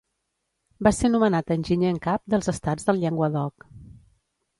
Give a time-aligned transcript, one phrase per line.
[0.85, 3.67] Va ser nomenat enginyer en cap dels estats del Llenguadoc.